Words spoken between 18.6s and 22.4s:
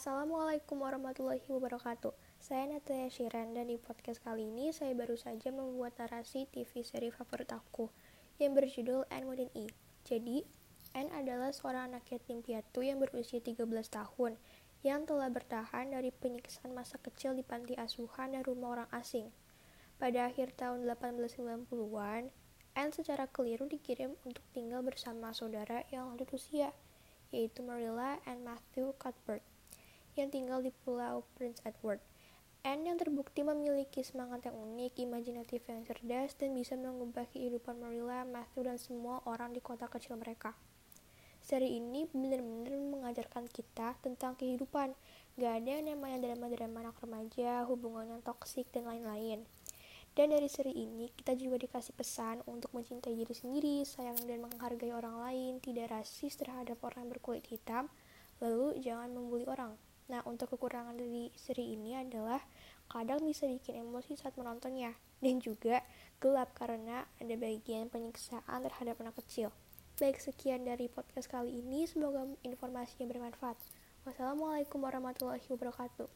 orang asing. Pada akhir tahun 1890-an,